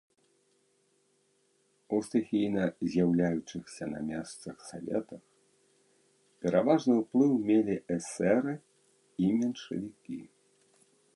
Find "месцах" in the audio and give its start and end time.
4.07-4.55